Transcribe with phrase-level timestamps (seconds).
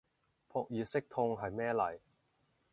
[0.49, 1.99] 撲熱息痛係咩嚟